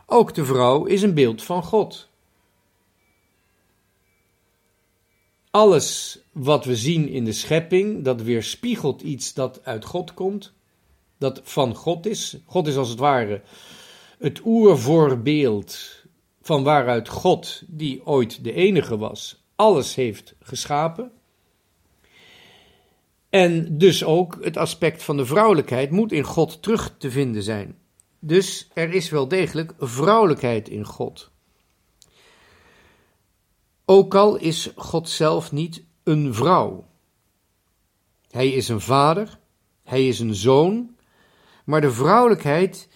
ook 0.06 0.34
de 0.34 0.46
vrouw 0.46 0.86
is 0.86 1.02
een 1.02 1.14
beeld 1.14 1.44
van 1.44 1.64
God. 1.64 2.10
Alles 5.52 6.20
wat 6.32 6.66
we 6.66 6.76
zien 6.76 7.10
in 7.10 7.26
de 7.26 7.34
schepping, 7.34 8.04
dat 8.04 8.22
weerspiegelt 8.22 9.02
iets 9.02 9.34
dat 9.34 9.60
uit 9.64 9.86
God 9.86 10.14
komt, 10.14 10.54
dat 11.18 11.42
van 11.44 11.76
God 11.76 12.06
is. 12.06 12.38
God 12.46 12.68
is 12.68 12.76
als 12.76 12.90
het 12.90 13.00
ware 13.00 13.42
het 14.18 14.42
oervoorbeeld 14.46 16.04
van 16.42 16.64
waaruit 16.64 17.10
God, 17.10 17.64
die 17.68 18.06
ooit 18.06 18.44
de 18.44 18.54
enige 18.54 18.98
was, 18.98 19.44
alles 19.56 19.96
heeft 19.96 20.36
geschapen. 20.40 21.12
En 23.30 23.78
dus 23.78 24.04
ook 24.04 24.38
het 24.42 24.58
aspect 24.58 25.04
van 25.04 25.18
de 25.18 25.26
vrouwelijkheid 25.26 25.92
moet 25.92 26.12
in 26.12 26.24
God 26.24 26.62
terug 26.62 26.96
te 26.98 27.12
vinden 27.12 27.44
zijn. 27.44 27.78
Dus 28.28 28.70
er 28.74 28.94
is 28.94 29.10
wel 29.10 29.28
degelijk 29.28 29.74
vrouwelijkheid 29.78 30.70
in 30.70 30.86
God. 30.86 31.32
Ook 33.86 34.16
al 34.16 34.36
is 34.36 34.72
God 34.76 35.10
zelf 35.10 35.52
niet 35.52 35.84
een 36.04 36.34
vrouw. 36.34 36.88
Hij 38.30 38.50
is 38.50 38.68
een 38.68 38.82
vader, 38.82 39.40
hij 39.84 40.08
is 40.08 40.20
een 40.20 40.36
zoon, 40.36 40.96
maar 41.66 41.82
de 41.82 41.92
vrouwelijkheid 41.92 42.90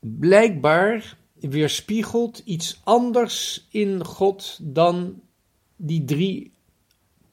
blijkbaar 0.00 1.18
weerspiegelt 1.32 2.38
iets 2.38 2.80
anders 2.84 3.66
in 3.70 4.04
God 4.04 4.58
dan 4.62 5.22
die 5.76 6.04
drie 6.04 6.52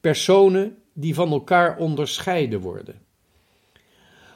personen 0.00 0.82
die 0.92 1.14
van 1.14 1.30
elkaar 1.30 1.78
onderscheiden 1.78 2.60
worden. 2.60 3.01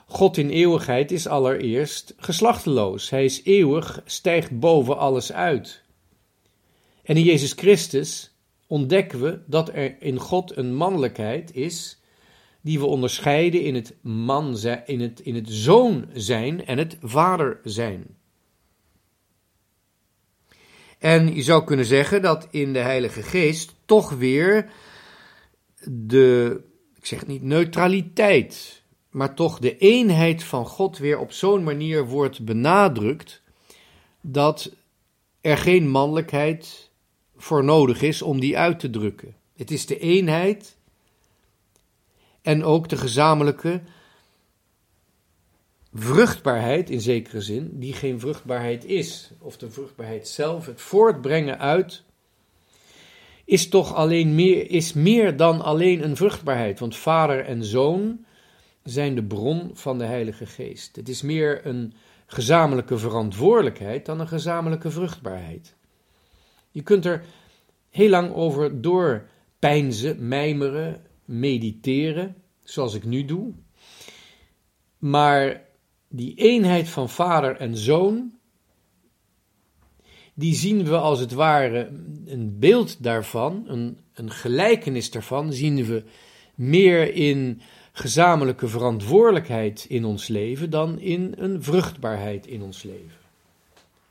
God 0.09 0.37
in 0.37 0.51
eeuwigheid 0.51 1.11
is 1.11 1.27
allereerst 1.27 2.15
geslachteloos. 2.17 3.11
Hij 3.11 3.25
is 3.25 3.45
eeuwig, 3.45 4.03
stijgt 4.05 4.59
boven 4.59 4.99
alles 4.99 5.33
uit. 5.33 5.83
En 7.03 7.17
in 7.17 7.23
Jezus 7.23 7.53
Christus 7.53 8.35
ontdekken 8.67 9.21
we 9.21 9.41
dat 9.47 9.69
er 9.69 10.03
in 10.03 10.19
God 10.19 10.57
een 10.57 10.75
mannelijkheid 10.75 11.55
is 11.55 12.01
die 12.61 12.79
we 12.79 12.87
onderscheiden 12.87 13.63
in 13.63 13.75
het 13.75 13.95
man 14.01 14.57
zijn, 14.57 14.83
in 14.87 15.01
het, 15.01 15.21
in 15.21 15.35
het 15.35 15.49
zoon 15.49 16.09
zijn 16.13 16.67
en 16.67 16.79
het 16.79 16.97
vader 17.03 17.61
zijn. 17.65 18.17
En 20.99 21.35
je 21.35 21.43
zou 21.43 21.65
kunnen 21.65 21.87
zeggen 21.87 22.23
dat 22.23 22.49
in 22.51 22.73
de 22.73 22.79
Heilige 22.79 23.23
Geest 23.23 23.75
toch 23.85 24.11
weer 24.11 24.71
de, 25.85 26.61
ik 26.95 27.07
zeg 27.07 27.27
niet 27.27 27.43
neutraliteit, 27.43 28.83
maar 29.17 29.35
toch 29.35 29.59
de 29.59 29.79
eenheid 29.79 30.45
van 30.45 30.67
God 30.67 30.99
weer 30.99 31.19
op 31.19 31.33
zo'n 31.33 31.63
manier 31.63 32.07
wordt 32.07 32.45
benadrukt 32.45 33.43
dat 34.21 34.73
er 35.41 35.57
geen 35.57 35.89
mannelijkheid 35.89 36.91
voor 37.37 37.65
nodig 37.65 38.03
is 38.03 38.23
om 38.23 38.41
die 38.41 38.59
uit 38.59 38.81
te 38.81 38.91
drukken. 38.91 39.35
Het 39.55 39.71
is 39.71 39.87
de 39.87 39.99
eenheid 39.99 40.77
en 42.43 42.65
ook 42.65 42.89
de 42.89 42.97
gezamenlijke 42.97 43.83
vruchtbaarheid 45.95 46.91
in 46.91 47.01
zekere 47.01 47.41
zin, 47.41 47.71
die 47.73 47.93
geen 47.93 48.21
vruchtbaarheid 48.21 48.85
is, 48.85 49.31
of 49.39 49.57
de 49.57 49.71
vruchtbaarheid 49.71 50.29
zelf, 50.29 50.67
het 50.67 50.81
voortbrengen 50.81 51.59
uit, 51.59 52.03
is 53.45 53.69
toch 53.69 53.95
alleen 53.95 54.35
meer, 54.35 54.71
is 54.71 54.93
meer 54.93 55.37
dan 55.37 55.61
alleen 55.61 56.05
een 56.05 56.17
vruchtbaarheid, 56.17 56.79
want 56.79 56.97
vader 56.97 57.45
en 57.45 57.65
zoon 57.65 58.25
zijn 58.87 59.15
de 59.15 59.25
bron 59.25 59.71
van 59.73 59.99
de 59.99 60.05
Heilige 60.05 60.47
Geest. 60.47 60.97
Het 60.97 61.09
is 61.09 61.23
meer 61.23 61.67
een 61.67 61.93
gezamenlijke 62.27 62.99
verantwoordelijkheid 62.99 64.07
dan 64.07 64.21
een 64.21 64.29
gezamenlijke 64.29 64.91
vruchtbaarheid. 64.91 65.75
Je 66.71 66.83
kunt 66.83 67.05
er 67.05 67.25
heel 67.91 68.09
lang 68.09 68.35
over 68.35 68.81
doorpijnzen, 68.81 70.29
mijmeren, 70.29 71.03
mediteren, 71.25 72.37
zoals 72.65 72.95
ik 72.95 73.05
nu 73.05 73.25
doe. 73.25 73.53
Maar 74.99 75.63
die 76.09 76.35
eenheid 76.35 76.89
van 76.89 77.09
vader 77.09 77.57
en 77.57 77.77
zoon, 77.77 78.33
die 80.35 80.55
zien 80.55 80.85
we 80.85 80.97
als 80.97 81.21
het 81.21 81.33
ware 81.33 81.91
een 82.27 82.59
beeld 82.59 83.03
daarvan, 83.03 83.65
een, 83.67 83.99
een 84.15 84.31
gelijkenis 84.31 85.11
daarvan, 85.11 85.53
zien 85.53 85.85
we 85.85 86.05
meer 86.55 87.15
in 87.15 87.61
gezamenlijke 87.99 88.69
verantwoordelijkheid 88.69 89.85
in 89.89 90.05
ons 90.05 90.29
leven 90.29 90.71
dan 90.71 90.99
in 90.99 91.35
een 91.37 91.63
vruchtbaarheid 91.63 92.47
in 92.47 92.63
ons 92.63 92.83
leven. 92.83 93.19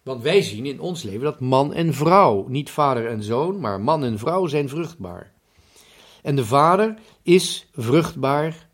Want 0.04 0.22
wij 0.22 0.42
zien 0.42 0.66
in 0.66 0.80
ons 0.80 1.04
leven 1.04 1.24
dat 1.24 1.40
man 1.40 1.74
en 1.74 1.94
vrouw, 1.94 2.48
niet 2.48 2.70
vader 2.70 3.08
en 3.08 3.24
zoon, 3.24 3.60
maar 3.60 3.82
man 3.82 4.04
en 4.04 4.20
vrouw 4.20 4.46
zijn 4.46 4.70
vruchtbaar. 4.70 5.32
En 6.22 6.36
de 6.36 6.46
vader 6.46 6.98
is 7.22 7.68
vruchtbaar 7.74 8.68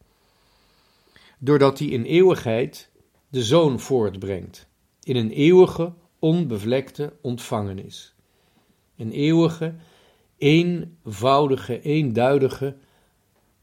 doordat 1.37 1.79
hij 1.79 1.87
in 1.87 2.03
eeuwigheid 2.03 2.89
de 3.29 3.43
zoon 3.43 3.79
voortbrengt. 3.79 4.67
In 5.03 5.15
een 5.15 5.31
eeuwige, 5.31 5.93
onbevlekte 6.19 7.13
ontvangenis. 7.21 8.13
Een 8.97 9.11
eeuwige, 9.11 9.75
eenvoudige, 10.37 11.81
eenduidige 11.81 12.75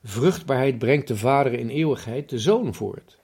vruchtbaarheid 0.03 0.79
brengt 0.79 1.09
de 1.09 1.17
Vader 1.17 1.53
in 1.53 1.69
eeuwigheid 1.69 2.29
de 2.29 2.39
Zoon 2.39 2.75
voort. 2.75 3.19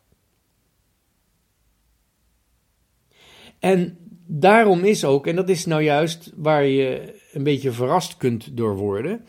En 3.59 3.99
daarom 4.27 4.85
is 4.85 5.05
ook, 5.05 5.27
en 5.27 5.37
dat 5.37 5.49
is 5.49 5.67
nou 5.67 5.83
juist 5.83 6.33
waar 6.37 6.65
je 6.65 7.21
een 7.33 7.43
beetje 7.43 7.73
verrast 7.73 8.17
kunt 8.17 8.57
door 8.57 8.77
worden, 8.77 9.25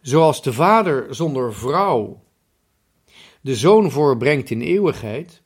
zoals 0.00 0.42
de 0.42 0.52
Vader 0.52 1.14
zonder 1.14 1.54
vrouw 1.54 2.22
de 3.40 3.56
Zoon 3.56 3.90
voorbrengt 3.90 4.50
in 4.50 4.60
eeuwigheid, 4.60 5.42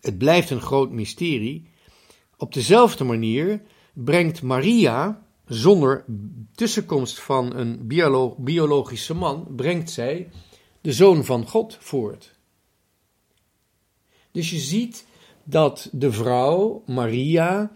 het 0.00 0.18
blijft 0.18 0.50
een 0.50 0.60
groot 0.60 0.90
mysterie, 0.90 1.70
op 2.36 2.54
dezelfde 2.54 3.04
manier 3.04 3.62
brengt 3.94 4.42
Maria 4.42 5.26
zonder 5.46 6.04
tussenkomst 6.54 7.20
van 7.20 7.56
een 7.56 7.86
biologische 8.38 9.14
man, 9.14 9.46
brengt 9.56 9.90
zij 9.90 10.30
de 10.80 10.92
zoon 10.92 11.24
van 11.24 11.48
God 11.48 11.76
voort. 11.80 12.34
Dus 14.30 14.50
je 14.50 14.58
ziet 14.58 15.06
dat 15.44 15.88
de 15.92 16.12
vrouw, 16.12 16.82
Maria, 16.86 17.72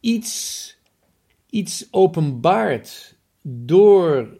iets, 0.00 0.76
iets 1.50 1.86
openbaart 1.90 3.16
door 3.42 4.38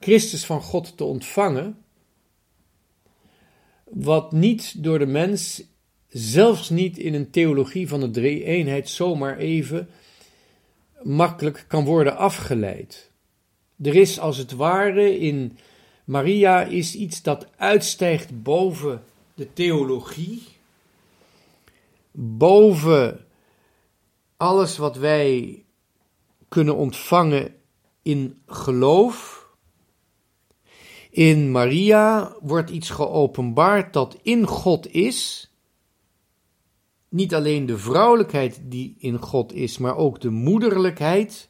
Christus 0.00 0.46
van 0.46 0.62
God 0.62 0.96
te 0.96 1.04
ontvangen, 1.04 1.78
wat 3.84 4.32
niet 4.32 4.82
door 4.82 4.98
de 4.98 5.06
mens, 5.06 5.62
zelfs 6.08 6.70
niet 6.70 6.98
in 6.98 7.14
een 7.14 7.30
theologie 7.30 7.88
van 7.88 8.00
de 8.00 8.10
drie-eenheid, 8.10 8.88
zomaar 8.88 9.38
even 9.38 9.88
makkelijk 11.02 11.64
kan 11.68 11.84
worden 11.84 12.16
afgeleid. 12.16 13.10
Er 13.82 13.94
is 13.94 14.18
als 14.18 14.36
het 14.36 14.52
ware 14.52 15.18
in 15.18 15.58
Maria 16.04 16.62
is 16.62 16.94
iets 16.94 17.22
dat 17.22 17.46
uitstijgt 17.56 18.42
boven 18.42 19.04
de 19.34 19.52
theologie, 19.52 20.42
boven 22.12 23.26
alles 24.36 24.76
wat 24.76 24.96
wij 24.96 25.64
kunnen 26.48 26.76
ontvangen 26.76 27.54
in 28.02 28.42
geloof. 28.46 29.46
In 31.10 31.50
Maria 31.50 32.34
wordt 32.40 32.70
iets 32.70 32.90
geopenbaard 32.90 33.92
dat 33.92 34.16
in 34.22 34.46
God 34.46 34.92
is. 34.92 35.49
Niet 37.10 37.34
alleen 37.34 37.66
de 37.66 37.78
vrouwelijkheid 37.78 38.60
die 38.62 38.94
in 38.98 39.18
God 39.18 39.52
is, 39.52 39.78
maar 39.78 39.96
ook 39.96 40.20
de 40.20 40.30
moederlijkheid 40.30 41.48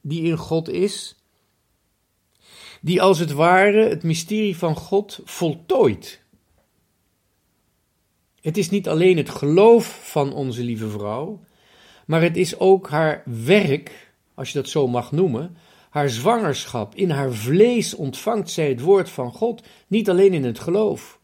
die 0.00 0.22
in 0.22 0.36
God 0.36 0.68
is. 0.68 1.16
Die 2.80 3.02
als 3.02 3.18
het 3.18 3.32
ware 3.32 3.88
het 3.88 4.02
mysterie 4.02 4.56
van 4.56 4.76
God 4.76 5.20
voltooit. 5.24 6.22
Het 8.40 8.56
is 8.56 8.70
niet 8.70 8.88
alleen 8.88 9.16
het 9.16 9.30
geloof 9.30 10.10
van 10.10 10.32
onze 10.32 10.62
lieve 10.62 10.88
vrouw, 10.88 11.40
maar 12.06 12.22
het 12.22 12.36
is 12.36 12.58
ook 12.58 12.88
haar 12.88 13.22
werk, 13.44 14.12
als 14.34 14.48
je 14.48 14.58
dat 14.58 14.68
zo 14.68 14.86
mag 14.88 15.12
noemen, 15.12 15.56
haar 15.90 16.08
zwangerschap. 16.10 16.94
In 16.94 17.10
haar 17.10 17.32
vlees 17.32 17.94
ontvangt 17.94 18.50
zij 18.50 18.68
het 18.68 18.80
woord 18.80 19.10
van 19.10 19.32
God, 19.32 19.62
niet 19.86 20.10
alleen 20.10 20.32
in 20.32 20.44
het 20.44 20.58
geloof. 20.58 21.15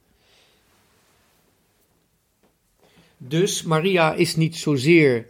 Dus 3.28 3.62
Maria 3.62 4.12
is 4.12 4.36
niet 4.36 4.56
zozeer 4.56 5.26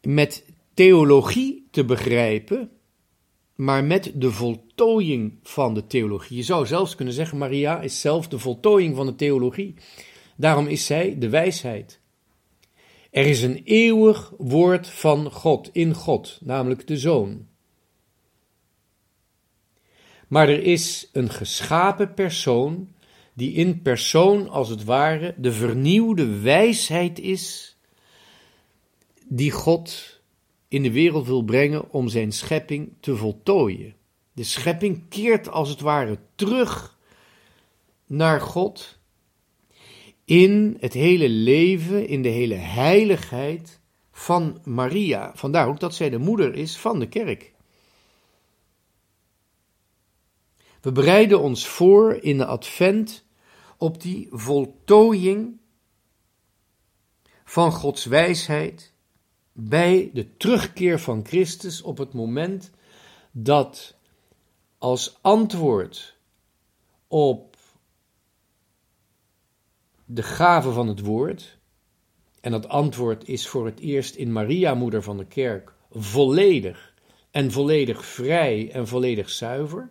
met 0.00 0.44
theologie 0.74 1.68
te 1.70 1.84
begrijpen, 1.84 2.70
maar 3.54 3.84
met 3.84 4.12
de 4.14 4.30
voltooiing 4.30 5.38
van 5.42 5.74
de 5.74 5.86
theologie. 5.86 6.36
Je 6.36 6.42
zou 6.42 6.66
zelfs 6.66 6.94
kunnen 6.94 7.14
zeggen, 7.14 7.38
Maria 7.38 7.80
is 7.80 8.00
zelf 8.00 8.28
de 8.28 8.38
voltooiing 8.38 8.96
van 8.96 9.06
de 9.06 9.14
theologie. 9.14 9.74
Daarom 10.36 10.66
is 10.66 10.86
zij 10.86 11.18
de 11.18 11.28
wijsheid. 11.28 12.00
Er 13.10 13.26
is 13.26 13.42
een 13.42 13.60
eeuwig 13.64 14.32
woord 14.38 14.88
van 14.88 15.30
God 15.30 15.70
in 15.72 15.94
God, 15.94 16.38
namelijk 16.42 16.86
de 16.86 16.96
Zoon. 16.96 17.46
Maar 20.28 20.48
er 20.48 20.62
is 20.62 21.08
een 21.12 21.30
geschapen 21.30 22.14
persoon 22.14 22.88
die 23.34 23.52
in 23.52 23.82
persoon 23.82 24.48
als 24.48 24.68
het 24.68 24.84
ware 24.84 25.34
de 25.36 25.52
vernieuwde 25.52 26.40
wijsheid 26.40 27.18
is 27.18 27.76
die 29.28 29.50
God 29.50 30.20
in 30.68 30.82
de 30.82 30.92
wereld 30.92 31.26
wil 31.26 31.42
brengen 31.42 31.90
om 31.90 32.08
zijn 32.08 32.32
schepping 32.32 32.92
te 33.00 33.16
voltooien. 33.16 33.94
De 34.32 34.44
schepping 34.44 35.08
keert 35.08 35.48
als 35.48 35.68
het 35.68 35.80
ware 35.80 36.18
terug 36.34 36.98
naar 38.06 38.40
God 38.40 38.98
in 40.24 40.76
het 40.80 40.92
hele 40.92 41.28
leven, 41.28 42.08
in 42.08 42.22
de 42.22 42.28
hele 42.28 42.54
heiligheid 42.54 43.80
van 44.12 44.60
Maria. 44.64 45.32
Vandaar 45.34 45.68
ook 45.68 45.80
dat 45.80 45.94
zij 45.94 46.10
de 46.10 46.18
moeder 46.18 46.54
is 46.54 46.76
van 46.76 46.98
de 46.98 47.08
kerk. 47.08 47.51
We 50.82 50.92
bereiden 50.92 51.40
ons 51.40 51.66
voor 51.66 52.14
in 52.14 52.38
de 52.38 52.46
advent 52.46 53.24
op 53.76 54.00
die 54.02 54.28
voltooiing 54.30 55.58
van 57.44 57.72
Gods 57.72 58.04
wijsheid 58.04 58.92
bij 59.52 60.10
de 60.12 60.36
terugkeer 60.36 61.00
van 61.00 61.24
Christus 61.26 61.82
op 61.82 61.98
het 61.98 62.12
moment 62.12 62.70
dat 63.30 63.96
als 64.78 65.18
antwoord 65.20 66.16
op 67.08 67.56
de 70.04 70.22
gave 70.22 70.70
van 70.70 70.88
het 70.88 71.00
woord. 71.00 71.58
En 72.40 72.50
dat 72.50 72.68
antwoord 72.68 73.28
is 73.28 73.48
voor 73.48 73.66
het 73.66 73.80
eerst 73.80 74.14
in 74.14 74.32
Maria, 74.32 74.74
moeder 74.74 75.02
van 75.02 75.16
de 75.16 75.26
kerk, 75.26 75.72
volledig 75.90 76.94
en 77.30 77.50
volledig 77.50 78.04
vrij 78.04 78.70
en 78.70 78.86
volledig 78.88 79.30
zuiver. 79.30 79.90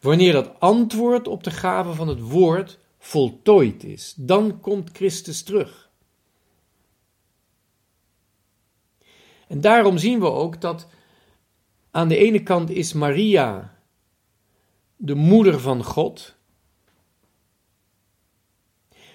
Wanneer 0.00 0.32
dat 0.32 0.60
antwoord 0.60 1.28
op 1.28 1.44
de 1.44 1.50
gave 1.50 1.92
van 1.92 2.08
het 2.08 2.20
woord 2.20 2.78
voltooid 2.98 3.84
is, 3.84 4.14
dan 4.16 4.60
komt 4.60 4.90
Christus 4.92 5.42
terug. 5.42 5.90
En 9.46 9.60
daarom 9.60 9.98
zien 9.98 10.20
we 10.20 10.30
ook 10.30 10.60
dat 10.60 10.88
aan 11.90 12.08
de 12.08 12.16
ene 12.16 12.42
kant 12.42 12.70
is 12.70 12.92
Maria 12.92 13.78
de 14.96 15.14
moeder 15.14 15.60
van 15.60 15.84
God, 15.84 16.36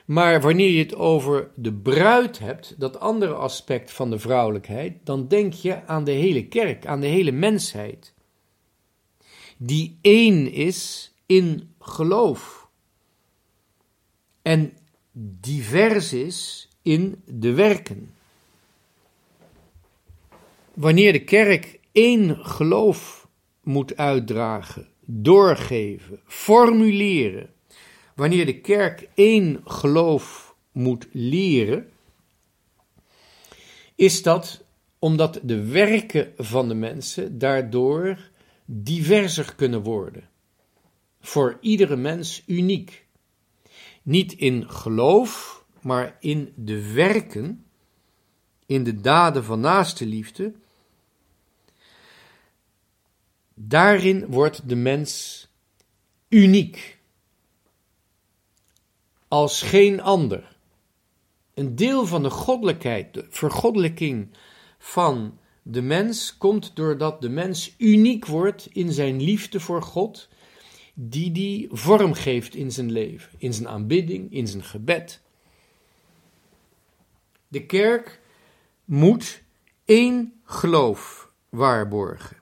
maar 0.06 0.42
wanneer 0.42 0.70
je 0.70 0.84
het 0.84 0.96
over 0.96 1.52
de 1.56 1.74
bruid 1.74 2.40
hebt, 2.40 2.80
dat 2.80 3.00
andere 3.00 3.34
aspect 3.34 3.92
van 3.92 4.10
de 4.10 4.20
vrouwelijkheid, 4.20 5.06
dan 5.06 5.28
denk 5.28 5.54
je 5.54 5.86
aan 5.86 6.04
de 6.04 6.12
hele 6.12 6.48
kerk, 6.48 6.86
aan 6.86 7.00
de 7.00 7.08
hele 7.08 7.32
mensheid. 7.32 8.15
Die 9.58 9.98
één 10.02 10.52
is 10.52 11.12
in 11.26 11.74
geloof. 11.80 12.68
En 14.42 14.74
divers 15.12 16.14
is 16.14 16.70
in 16.82 17.22
de 17.26 17.54
werken. 17.54 18.10
Wanneer 20.74 21.12
de 21.12 21.24
kerk 21.24 21.80
één 21.92 22.46
geloof 22.46 23.28
moet 23.64 23.98
uitdragen, 23.98 24.88
doorgeven, 25.06 26.20
formuleren, 26.26 27.54
wanneer 28.16 28.46
de 28.46 28.60
kerk 28.62 29.08
één 29.14 29.62
geloof 29.66 30.56
moet 30.72 31.08
leren, 31.12 31.90
is 33.96 34.24
dat 34.24 34.64
omdat 35.00 35.40
de 35.44 35.66
werken 35.66 36.34
van 36.38 36.68
de 36.68 36.74
mensen 36.74 37.38
daardoor 37.38 38.30
diverser 38.66 39.56
kunnen 39.56 39.82
worden. 39.82 40.30
Voor 41.20 41.58
iedere 41.62 41.96
mens 41.96 42.44
uniek. 42.46 43.06
Niet 44.04 44.34
in 44.34 44.70
geloof, 44.70 45.64
maar 45.82 46.18
in 46.20 46.54
de 46.56 46.94
werken, 46.94 47.66
in 48.66 48.84
de 48.84 49.02
daden 49.02 49.44
van 49.44 49.60
naaste 49.60 50.06
liefde. 50.06 50.54
Daarin 53.54 54.26
wordt 54.26 54.70
de 54.70 54.76
mens 54.76 55.48
uniek 56.30 57.00
als 59.28 59.62
geen 59.62 60.02
ander. 60.02 60.56
Een 61.54 61.76
deel 61.76 62.06
van 62.06 62.24
de 62.24 62.30
goddelijkheid, 62.30 63.14
de 63.14 63.26
vergoddelijking 63.30 64.30
van 64.78 65.40
de 65.68 65.82
mens, 65.82 66.38
komt 66.38 66.72
doordat 66.76 67.22
de 67.22 67.30
mens 67.30 67.76
uniek 67.78 68.26
wordt 68.26 68.68
in 68.72 68.92
zijn 68.92 69.22
liefde 69.22 69.60
voor 69.60 69.82
God, 69.82 70.30
die 70.94 71.32
die 71.32 71.68
vorm 71.72 72.14
geeft 72.14 72.56
in 72.56 72.72
zijn 72.72 72.92
leven, 72.92 73.32
in 73.38 73.54
zijn 73.54 73.68
aanbidding, 73.68 74.32
in 74.32 74.48
zijn 74.48 74.64
gebed. 74.64 75.22
De 77.48 77.66
kerk 77.66 78.22
moet 78.86 79.42
één 79.86 80.34
geloof 80.44 81.32
waarborgen. 81.50 82.38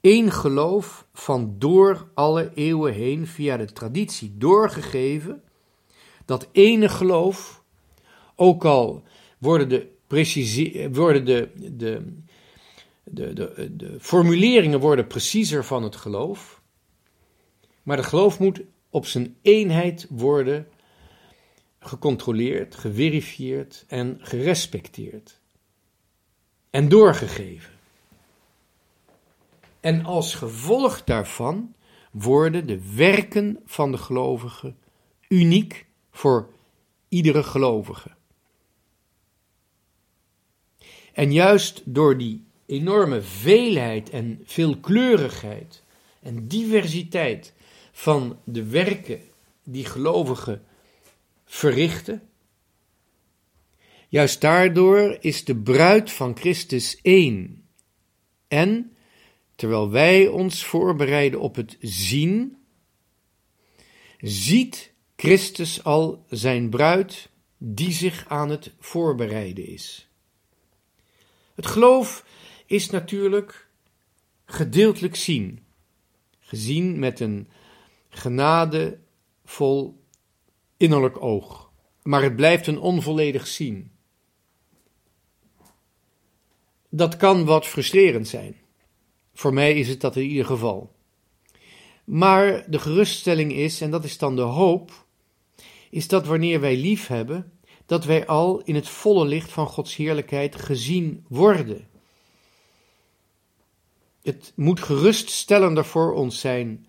Eén 0.00 0.32
geloof 0.32 1.06
van 1.12 1.54
door 1.58 2.08
alle 2.14 2.50
eeuwen 2.54 2.92
heen 2.92 3.26
via 3.26 3.56
de 3.56 3.72
traditie 3.72 4.34
doorgegeven 4.38 5.42
dat 6.24 6.48
ene 6.52 6.88
geloof, 6.88 7.62
ook 8.34 8.64
al 8.64 9.02
worden 9.38 9.68
de, 9.68 9.96
precisie, 10.08 10.88
worden 10.88 11.24
de, 11.24 11.50
de, 11.72 12.16
de, 13.10 13.32
de, 13.32 13.76
de 13.76 13.96
formuleringen 14.00 14.80
worden 14.80 15.06
preciezer 15.06 15.64
van 15.64 15.82
het 15.82 15.96
geloof, 15.96 16.62
maar 17.82 17.96
de 17.96 18.02
geloof 18.02 18.38
moet 18.38 18.60
op 18.90 19.06
zijn 19.06 19.36
eenheid 19.42 20.06
worden 20.10 20.68
gecontroleerd, 21.80 22.74
geverifieerd 22.74 23.84
en 23.88 24.18
gerespecteerd. 24.20 25.40
En 26.70 26.88
doorgegeven. 26.88 27.72
En 29.80 30.04
als 30.04 30.34
gevolg 30.34 31.04
daarvan 31.04 31.74
worden 32.10 32.66
de 32.66 32.94
werken 32.94 33.60
van 33.64 33.92
de 33.92 33.98
gelovigen 33.98 34.78
uniek 35.28 35.86
voor 36.10 36.50
iedere 37.08 37.42
gelovige. 37.42 38.10
En 41.12 41.32
juist 41.32 41.82
door 41.84 42.18
die 42.18 42.47
enorme 42.68 43.22
veelheid 43.22 44.10
en 44.10 44.40
veelkleurigheid 44.44 45.82
en 46.22 46.48
diversiteit 46.48 47.52
van 47.92 48.38
de 48.44 48.64
werken 48.64 49.20
die 49.62 49.84
gelovigen 49.84 50.64
verrichten, 51.44 52.28
juist 54.08 54.40
daardoor 54.40 55.16
is 55.20 55.44
de 55.44 55.56
bruid 55.56 56.10
van 56.10 56.36
Christus 56.36 56.98
één. 57.02 57.64
En 58.48 58.96
terwijl 59.54 59.90
wij 59.90 60.26
ons 60.26 60.64
voorbereiden 60.64 61.40
op 61.40 61.54
het 61.54 61.76
zien, 61.80 62.56
ziet 64.20 64.92
Christus 65.16 65.84
al 65.84 66.24
zijn 66.28 66.70
bruid 66.70 67.28
die 67.58 67.92
zich 67.92 68.24
aan 68.28 68.50
het 68.50 68.72
voorbereiden 68.78 69.66
is. 69.66 70.08
Het 71.54 71.66
geloof 71.66 72.24
is 72.68 72.90
natuurlijk 72.90 73.68
gedeeltelijk 74.44 75.16
zien. 75.16 75.62
Gezien 76.38 76.98
met 76.98 77.20
een 77.20 77.48
genadevol 78.08 80.02
innerlijk 80.76 81.22
oog. 81.22 81.70
Maar 82.02 82.22
het 82.22 82.36
blijft 82.36 82.66
een 82.66 82.78
onvolledig 82.78 83.46
zien. 83.46 83.90
Dat 86.88 87.16
kan 87.16 87.44
wat 87.44 87.66
frustrerend 87.66 88.28
zijn. 88.28 88.56
Voor 89.34 89.52
mij 89.52 89.78
is 89.78 89.88
het 89.88 90.00
dat 90.00 90.16
in 90.16 90.22
ieder 90.22 90.44
geval. 90.44 90.96
Maar 92.04 92.70
de 92.70 92.78
geruststelling 92.78 93.52
is, 93.52 93.80
en 93.80 93.90
dat 93.90 94.04
is 94.04 94.18
dan 94.18 94.36
de 94.36 94.42
hoop, 94.42 95.06
is 95.90 96.08
dat 96.08 96.26
wanneer 96.26 96.60
wij 96.60 96.76
lief 96.76 97.06
hebben, 97.06 97.52
dat 97.86 98.04
wij 98.04 98.26
al 98.26 98.62
in 98.62 98.74
het 98.74 98.88
volle 98.88 99.26
licht 99.26 99.52
van 99.52 99.66
Gods 99.66 99.96
heerlijkheid 99.96 100.56
gezien 100.56 101.24
worden. 101.28 101.88
Het 104.28 104.52
moet 104.54 104.80
geruststellender 104.80 105.84
voor 105.84 106.14
ons 106.14 106.40
zijn 106.40 106.86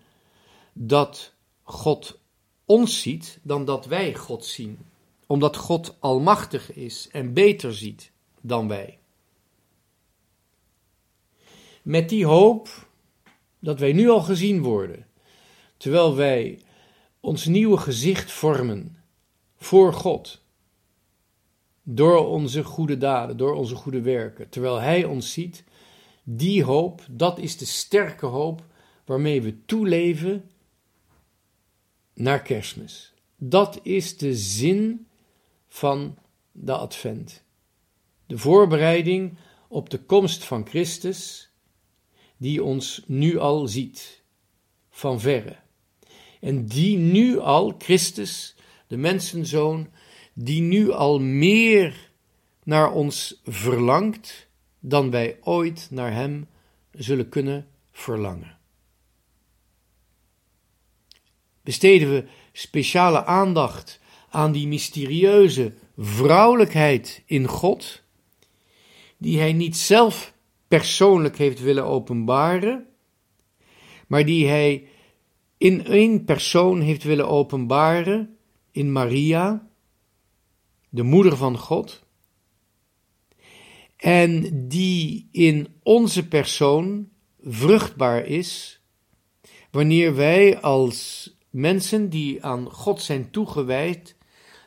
dat 0.72 1.34
God 1.62 2.20
ons 2.64 3.00
ziet 3.00 3.38
dan 3.42 3.64
dat 3.64 3.86
wij 3.86 4.14
God 4.14 4.44
zien, 4.44 4.78
omdat 5.26 5.56
God 5.56 5.96
almachtig 6.00 6.72
is 6.72 7.08
en 7.12 7.32
beter 7.32 7.74
ziet 7.74 8.12
dan 8.40 8.68
wij. 8.68 8.98
Met 11.82 12.08
die 12.08 12.26
hoop 12.26 12.88
dat 13.58 13.78
wij 13.78 13.92
nu 13.92 14.08
al 14.08 14.20
gezien 14.20 14.62
worden, 14.62 15.06
terwijl 15.76 16.16
wij 16.16 16.62
ons 17.20 17.44
nieuwe 17.44 17.76
gezicht 17.76 18.32
vormen 18.32 18.96
voor 19.56 19.92
God, 19.92 20.42
door 21.82 22.26
onze 22.26 22.64
goede 22.64 22.98
daden, 22.98 23.36
door 23.36 23.54
onze 23.54 23.74
goede 23.74 24.00
werken, 24.00 24.48
terwijl 24.48 24.80
Hij 24.80 25.04
ons 25.04 25.32
ziet, 25.32 25.64
die 26.36 26.64
hoop, 26.64 27.06
dat 27.10 27.38
is 27.38 27.56
de 27.56 27.64
sterke 27.64 28.26
hoop 28.26 28.64
waarmee 29.04 29.42
we 29.42 29.64
toeleven 29.64 30.50
naar 32.14 32.42
kerstmis. 32.42 33.14
Dat 33.36 33.80
is 33.82 34.16
de 34.16 34.36
zin 34.36 35.06
van 35.68 36.18
de 36.52 36.72
advent. 36.72 37.44
De 38.26 38.38
voorbereiding 38.38 39.38
op 39.68 39.90
de 39.90 39.98
komst 39.98 40.44
van 40.44 40.66
Christus, 40.66 41.50
die 42.36 42.62
ons 42.64 43.02
nu 43.06 43.38
al 43.38 43.66
ziet, 43.66 44.22
van 44.90 45.20
verre. 45.20 45.56
En 46.40 46.66
die 46.66 46.96
nu 46.96 47.38
al, 47.38 47.74
Christus, 47.78 48.54
de 48.86 48.96
mensenzoon, 48.96 49.88
die 50.32 50.60
nu 50.60 50.90
al 50.90 51.18
meer 51.20 52.10
naar 52.64 52.92
ons 52.92 53.40
verlangt 53.44 54.48
dan 54.80 55.10
wij 55.10 55.38
ooit 55.40 55.88
naar 55.90 56.12
Hem 56.12 56.48
zullen 56.92 57.28
kunnen 57.28 57.68
verlangen. 57.92 58.58
Besteden 61.62 62.10
we 62.10 62.24
speciale 62.52 63.24
aandacht 63.24 64.00
aan 64.30 64.52
die 64.52 64.66
mysterieuze 64.66 65.74
vrouwelijkheid 65.96 67.22
in 67.26 67.46
God, 67.46 68.02
die 69.16 69.38
Hij 69.38 69.52
niet 69.52 69.76
zelf 69.76 70.34
persoonlijk 70.68 71.38
heeft 71.38 71.60
willen 71.60 71.84
openbaren, 71.84 72.86
maar 74.06 74.24
die 74.24 74.48
Hij 74.48 74.88
in 75.56 75.84
één 75.84 76.24
persoon 76.24 76.80
heeft 76.80 77.02
willen 77.02 77.28
openbaren 77.28 78.36
in 78.70 78.92
Maria, 78.92 79.68
de 80.88 81.02
moeder 81.02 81.36
van 81.36 81.58
God, 81.58 82.04
en 84.00 84.50
die 84.68 85.28
in 85.32 85.68
onze 85.82 86.28
persoon 86.28 87.08
vruchtbaar 87.42 88.26
is, 88.26 88.80
wanneer 89.70 90.14
wij 90.14 90.60
als 90.60 91.30
mensen 91.50 92.10
die 92.10 92.44
aan 92.44 92.70
God 92.70 93.02
zijn 93.02 93.30
toegewijd, 93.30 94.16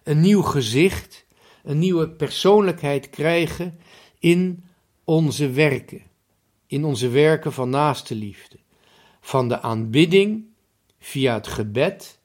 een 0.03 0.19
nieuw 0.19 0.41
gezicht, 0.41 1.25
een 1.63 1.79
nieuwe 1.79 2.09
persoonlijkheid 2.09 3.09
krijgen 3.09 3.79
in 4.19 4.63
onze 5.03 5.49
werken, 5.49 6.01
in 6.67 6.83
onze 6.83 7.09
werken 7.09 7.53
van 7.53 7.69
naaste 7.69 8.15
liefde, 8.15 8.57
van 9.21 9.47
de 9.47 9.61
aanbidding 9.61 10.45
via 10.99 11.33
het 11.33 11.47
gebed 11.47 12.19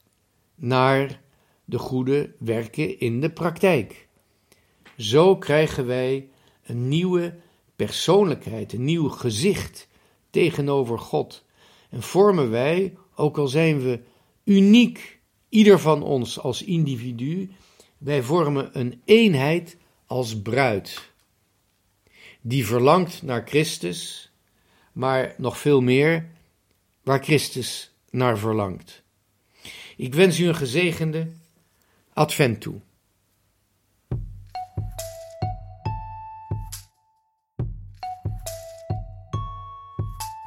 naar 0.55 1.21
de 1.65 1.77
goede 1.77 2.35
werken 2.39 2.99
in 2.99 3.21
de 3.21 3.29
praktijk. 3.29 4.07
Zo 4.97 5.37
krijgen 5.37 5.85
wij 5.85 6.29
een 6.69 6.87
nieuwe 6.87 7.35
persoonlijkheid, 7.75 8.73
een 8.73 8.83
nieuw 8.83 9.09
gezicht 9.09 9.87
tegenover 10.29 10.99
God. 10.99 11.45
En 11.89 12.01
vormen 12.01 12.49
wij, 12.49 12.95
ook 13.15 13.37
al 13.37 13.47
zijn 13.47 13.81
we 13.81 13.99
uniek, 14.43 15.19
ieder 15.49 15.79
van 15.79 16.03
ons 16.03 16.39
als 16.39 16.63
individu, 16.63 17.49
wij 17.97 18.23
vormen 18.23 18.79
een 18.79 19.01
eenheid 19.05 19.77
als 20.05 20.41
bruid. 20.41 21.11
Die 22.41 22.65
verlangt 22.65 23.21
naar 23.21 23.47
Christus, 23.47 24.31
maar 24.91 25.35
nog 25.37 25.57
veel 25.57 25.81
meer 25.81 26.29
waar 27.03 27.23
Christus 27.23 27.91
naar 28.09 28.37
verlangt. 28.37 29.03
Ik 29.97 30.13
wens 30.13 30.39
u 30.39 30.47
een 30.47 30.55
gezegende 30.55 31.27
Advent 32.13 32.61
toe. 32.61 32.79